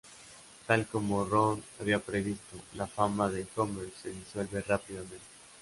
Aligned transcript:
Tal 0.65 0.87
como 0.87 1.25
Ron 1.25 1.63
había 1.79 1.99
previsto, 1.99 2.57
la 2.73 2.87
fama 2.87 3.29
de 3.29 3.45
Homer 3.55 3.87
se 4.01 4.09
disuelve 4.09 4.61
rápidamente. 4.61 5.15